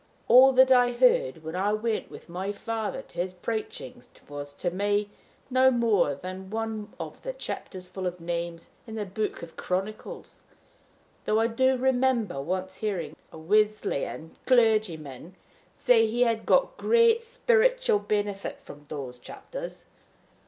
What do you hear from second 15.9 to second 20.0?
that he had got great spiritual benefit from those chapters.